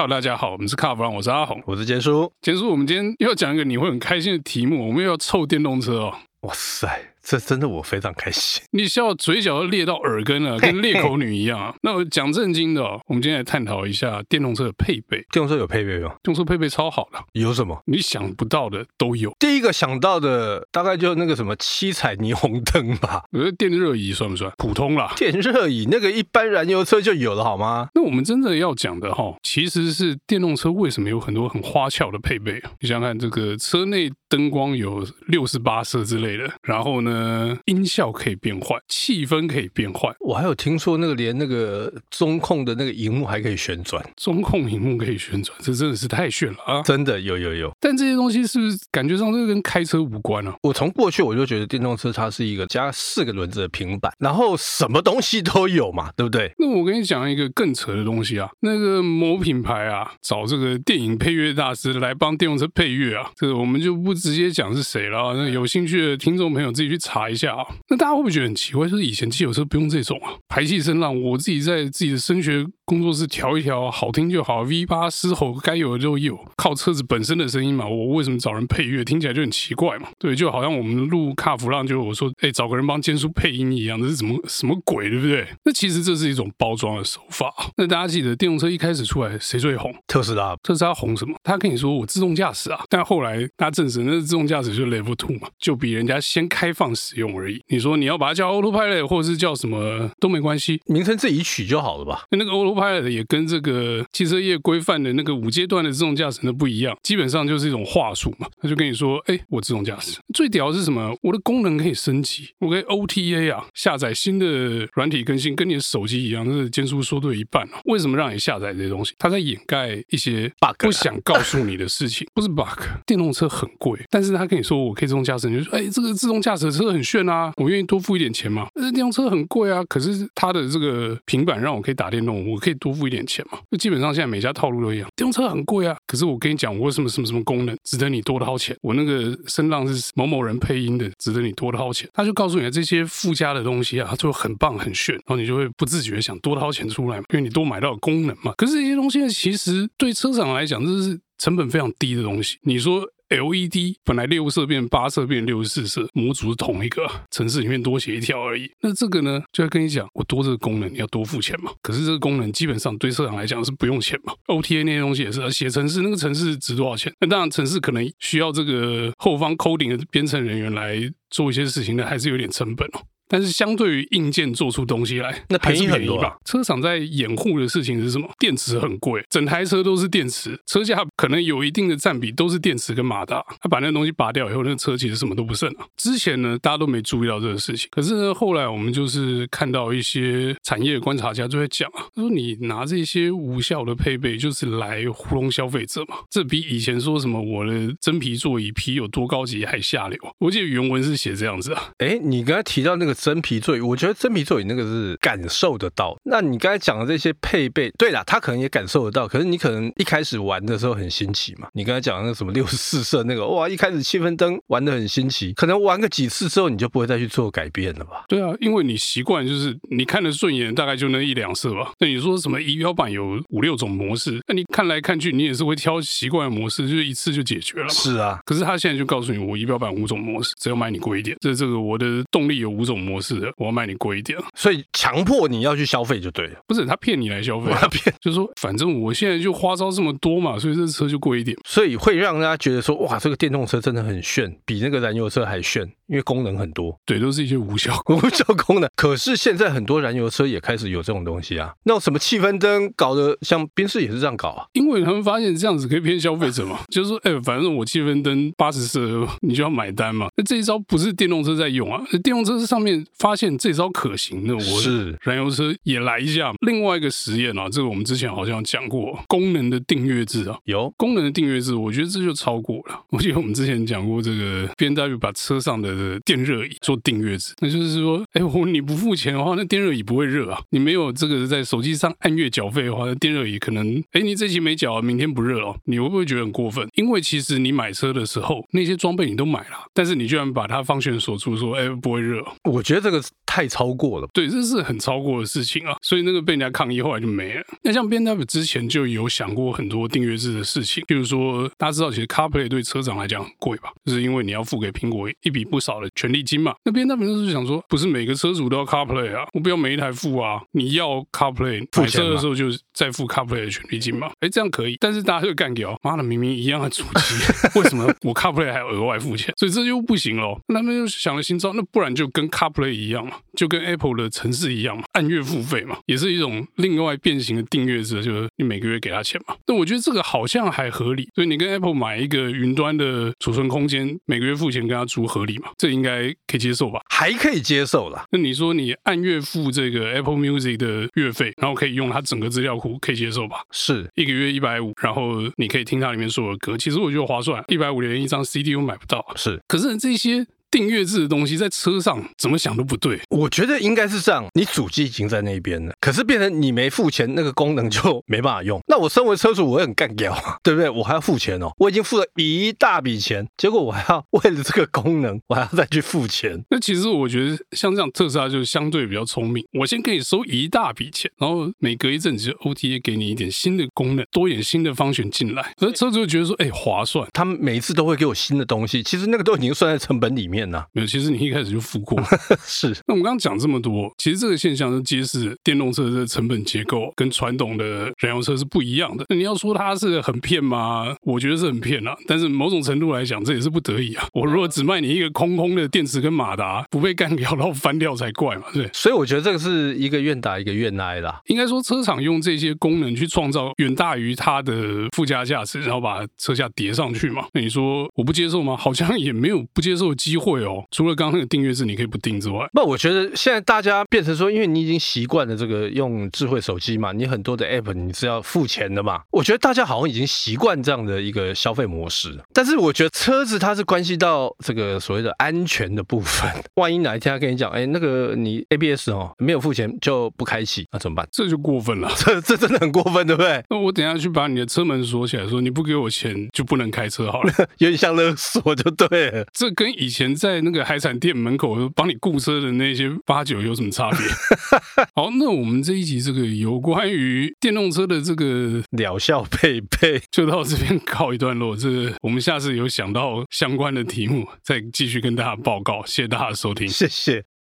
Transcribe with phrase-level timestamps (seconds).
[0.00, 2.32] Hello，大家好，我们是卡弗朗，我是阿红，我是杰叔。
[2.40, 6.14] 杰叔，我们今天又要讲一个你会很开心的题目，我们又要凑电动车哦。
[6.42, 6.86] 哇塞！
[7.28, 11.74] 这真的我非常开心，你笑嘴角都裂到耳根了，跟裂口女一样啊！
[11.82, 15.18] 那我讲正经的哦，我们今天来探讨一下电动车的配备。
[15.30, 16.08] 电动车有配备吗？
[16.22, 17.78] 电动车配备超好的，有什么？
[17.84, 19.30] 你想不到的都有。
[19.38, 23.22] 第一个想到的大概就那个什么七彩霓虹灯吧。
[23.32, 24.50] 我觉得电热椅算不算？
[24.56, 25.12] 普通啦。
[25.14, 27.90] 电热椅那个一般燃油车就有了好吗？
[27.94, 32.70] 那我们真的要讲的哈，其实是电动车为什么有很多很花俏的配备啊？
[32.80, 37.17] 你想想看，这个车内灯光有六十八色之类的，然后呢，
[37.64, 37.88] 音。
[37.88, 40.14] 效可以变换，气氛可以变换。
[40.20, 46.82] 我还有听说那个连那个中控的那个荧幕还可以旋转，中控荧幕可以旋转，这真的是太炫了啊！
[46.82, 47.74] 真的有有有。
[47.80, 50.54] 但这些东西是不是感觉上这个跟开车无关啊？
[50.62, 56.52] 我从过去我就觉得电动车它是一个加四个轮子的平板，然后什么东西都有嘛，对不对？
[56.58, 65.32] 那我跟你讲一个更扯的东西啊，那个某品牌啊，找这个电影配乐大师来帮电动车配乐啊，这个我们就不直接讲是谁了啊。
[65.34, 67.64] 那有兴趣的听众朋友自己去查一下啊。
[67.88, 68.86] 那大家会不会觉得很奇怪？
[68.86, 74.62] 就是以前汽油车不用这种啊，排气声浪，我自己在自己的声学工作室调一调，好听就好。
[74.62, 77.86] V 八嘶吼该有的都有，靠车子本身的声音嘛。
[77.86, 79.04] 我为什么找人配乐？
[79.04, 80.08] 听起来就很奇怪嘛。
[80.18, 85.46] 对，就好像我们录卡弗浪，就我说，哎，找个人帮坚叔配音一样，这是什么什么鬼，对不对？
[85.66, 87.52] 那其实这是一种包装的手法。
[87.76, 89.94] 那大家记得，电动车一开始出来谁最红？
[90.06, 90.56] 特斯拉。
[90.62, 91.36] 特斯拉红什么？
[91.44, 97.60] 他跟你说我自动驾驶啊，但后来他证实那自动驾驶就是 Level Two 嘛，就比人家先开放使用而已。
[97.68, 102.24] 你说你要把它叫 Autopilot 或者是叫什么都没关系，名称自己取就好了吧？
[102.30, 108.46] 那个 Autopilot 也跟这个汽车业规范的那个五阶段的自动驾驶的不一样，基本上就是一种话术嘛。
[108.60, 111.16] 他就跟你说，哎，我自动驾驶最屌的是什么？
[111.22, 116.44] 我的功能可以升级，我可以 OTA 啊，下载新的软体更新，跟你的手机一样。
[116.44, 117.80] 这是坚叔说对一半啊。
[117.86, 119.14] 为什么让你下载这些东西？
[119.18, 122.26] 他在掩盖一些 bug，不想告诉你的事情。
[122.34, 128.68] 不是 bug，电动车很贵，但是他跟你说我可以自动驾驶，你就说，哎，这个自动驾驶的车很炫啊，我愿意多付一点钱嘛。
[128.74, 133.58] 但是电动车很贵啊，可是它的这个平板让我可以打电动，我可以可以多付一点钱嘛。
[133.70, 138.76] 就基本上现在每家套路都一样，电动车很贵啊，可是我跟你讲，我有什么什么什么功能值得你多掏钱？
[138.82, 142.08] 我那个声浪是某某人配音的，值得你多掏钱。
[142.12, 148.52] 他就告诉你这些附加的东西啊，就很棒很炫，然后你就会不自觉想多掏钱出来，因为你多买到功能嘛。
[148.56, 152.58] 可是这些东西呢，其实对车厂来讲，这是成本非常低的东西。
[152.62, 153.02] 你说。
[153.28, 158.70] LED 本来六色变八色变六十四色，模组是同一个，城市里面多写一条而已。
[158.80, 161.70] 那这个呢，就要跟你讲，我多这个功能你要多付钱嘛。
[161.82, 164.32] 可是这个功能基本上对社长来讲是不用钱嘛。
[164.46, 167.12] OTA 那些东西也是，写城市那个城市值多少钱？
[167.20, 170.98] 那当然城市可能需要这个后方 coding 的编程人员来
[171.30, 173.00] 做一些事情，呢还是有点成本哦。
[173.28, 176.36] 但是相对于硬件做出东西来，那便宜很多吧？
[176.44, 178.28] 车厂在掩护的事情是什么？
[178.38, 183.44] 电池很贵，整台车都是电池，车架可能有一定的占比都是电池跟马达。
[183.60, 185.86] 他把那个东西拔掉以后，那个车其实什么都不剩了。
[185.96, 187.88] 之前呢，大家都没注意到这个事情。
[187.90, 196.16] 可是呢，后来我们就是看到一些产业观察家就在讲啊，他说你拿这些无效的配备，就是来糊弄消费者嘛。
[196.30, 200.18] 这比以前说什么我的真皮座椅皮有多高级还下流。
[200.38, 201.90] 我记得原文是写这样子啊。
[201.98, 203.17] 哎，你刚才提到那个。
[203.20, 206.16] 真皮座椅，我觉得真皮座椅那个是感受得到。
[206.24, 209.26] 那你刚才讲的这些配备，对啦，他可能也感受得到。
[209.26, 211.68] 可是你可能一开始玩的时候很新奇嘛。
[211.74, 218.24] 你刚才讲的那个什么六十四色那个，哇，一开始气氛灯玩的很新奇，可能玩个几次之后，你就不会再去做改变了吧？
[218.28, 221.92] 对啊，因为你习惯就是你看的顺眼，大概就那一两色吧。
[221.98, 227.88] 那你说什么仪表板有五六种模式，那你看来看去，你也是会挑习惯的模式，就是一次就解决了。
[227.88, 231.36] 是啊，可是他现在就告诉你，我仪表板五种模式，只要买你贵一点。
[231.40, 233.07] 这这个我的动力有五种模式
[233.40, 233.88] 的，我要卖。
[233.88, 236.60] 你贵一点，所以强迫你要去消费就对了。
[236.66, 245.90] 不是他骗你来消费，他 骗就是说，反正我现在就花招这么多嘛，所以这车就贵一点，所以会让大家觉得说，哇，这个电动车真的很炫，比那个燃油车还炫。
[246.08, 248.88] 因为功能很多，对，都是一些无效 无效功能。
[248.96, 260.28] 可是现在很多燃油车也开始有这种东西啊，那什么气氛灯搞得像宾士也是这样搞啊，因为他们发现这样子可以骗消费者嘛， 就是说，哎，反正我气氛灯八十色，你就要买单嘛。
[260.38, 266.52] 那这一招不是电动车在用啊，电动车上面发现这招可行，那我是燃油车也来一下。
[266.60, 273.00] 另外一个实验啊，这个我们之前好像讲过，功能的订阅制啊，有功能的订阅制，我觉得这就超过了。
[273.10, 280.60] 我记得我们之前讲过，这个 BMW 把车上的电热椅做订阅制，那就是说，哎，我你不付钱的话，那电热椅不会热啊。
[280.70, 285.76] 你没有这个在手机上按月缴费的话，那电热椅可能，哎，你这期没缴，明天不热哦。
[285.84, 286.86] 你会不会觉得很过分？
[286.94, 292.44] 因为其实你买车的时候，那些装备你都买了，但是你居然把它方旋锁住，说，哎，不会热。
[292.64, 293.22] 我觉得这个。
[293.58, 294.28] 太超过了。
[294.32, 297.64] 对，这是很超过的事情啊，所以那个被人家抗议，后来就没了。
[297.82, 306.72] 那像 BMW 之前就有想过很多订阅制的事情，比如说大家知道，其实 CarPlay 对车厂来讲很贵吧，就是因为你要付给苹果一笔不少的权利金嘛。
[306.84, 314.30] 那 BMW 就是想说，不是每个车主都要 CarPlay 啊，我不要每一台付啊，你要 CarPlay 买车的时候就再付 CarPlay 的权利金嘛。
[314.38, 317.34] 哎，这样可以，但是大家就干掉，妈的，明明一样的主机，
[317.80, 319.52] 为什么我 CarPlay 还要额外付钱？
[319.56, 320.60] 所以这就不行喽。
[320.68, 329.54] 那他们又想了新招，那不然就跟 CarPlay 一样嘛，就跟 Apple 的城市一样嘛，按月付费嘛，也是一种另外变形的订阅制，就是你每个月给他钱嘛。
[329.66, 335.68] 那我觉得这个好像还合理，所以你跟 Apple 买一个云端的储存空间，每个月付钱跟他租合理嘛？
[335.76, 337.00] 这应该可以接受吧？
[337.08, 338.24] 还可以接受啦。
[338.30, 343.62] 那你说你按月付这个 Apple Music 的月费，然后可以用它整个资料库，可以接受吧？
[343.70, 349.24] 是一个月一百五，然后你可以听它里面所有的歌，其实我觉得划算，一百五连一张 CD 都买不到。
[349.36, 350.46] 是，可是这些。
[350.70, 358.80] 订阅制的东西在车上怎么想都不对，我觉得应该是这样，你主机已经在那边了，可是变成你没付钱，那个功能就没办法用。
[358.86, 360.88] 那我身为车主，我也很干譙， 对不对？
[360.90, 366.62] 我还要付钱哦，我已经付了一大笔钱，结果我还要为了这个功能，我还要再去付钱。
[366.70, 377.26] 那其实我觉得像这样特斯拉就相对比较聪明，我先给你收一大笔钱，然后每隔一阵子 OTA 给你一点新的功能，多一点新的方选进来，而车主就觉得说，哎，划算。
[377.32, 380.86] 他们每一次都会给我新的东西，其实那个都已经算在成本里面了。
[380.92, 381.48] 没有，其实你。
[381.48, 382.20] 一开始就付过，
[382.66, 382.88] 是。
[383.06, 389.24] 那我们刚刚讲这么多，其实这个现象是揭示电动车的成本结构跟传统的燃油车是不一样的。
[389.30, 391.16] 那你要说它是很骗吗？
[391.22, 392.14] 我觉得是很骗啊。
[392.26, 394.26] 但是某种程度来讲，这也是不得已啊。
[394.34, 398.90] 我如果只卖你一个空空的电池跟马达，不被干掉然后翻掉才怪嘛，对。
[398.92, 401.40] 所以我觉得这个是一个愿打一个愿挨啦。
[401.46, 407.46] 应该说车厂用这些功能去创造远大于它的附加价值，然后把车价叠上去嘛。
[407.54, 408.76] 那你说我不接受吗？
[408.76, 410.84] 好像也没有不接受的机会哦。
[410.90, 411.28] 除了刚。
[411.28, 419.20] 那个订阅制你可以不订之外，那我觉得现在大家变成说，因为你已经习惯了这个用智慧手机嘛，你很多的 app 你是要付钱的嘛。
[419.30, 422.34] 我觉得大家好像已经习惯这样的一个消费模式。
[422.54, 431.28] 但是我觉得车子它是关系到这个所谓的安全的部分， 万一哪一天他跟你讲，哎，那个你 ABS 哦没有付钱就不开启，那怎么办？
[431.30, 433.62] 这就过分了， 这这真的很过分，对不对？
[433.68, 439.44] 那我等下去把你的车门锁起来，说你不给我钱就不能开车好了，有点像勒索就对了。
[439.52, 444.18] 这跟以前在那个海产店门口帮你雇车的那些八九有什么差别？
[445.14, 451.76] 好，那我们这一集这个有关于电动车的这个疗效配备，就到这边告一段落。
[451.76, 456.04] 这个我们下次有想到相关的题目，再继续跟大家报告。
[456.06, 457.48] 谢谢大家收听，谢谢。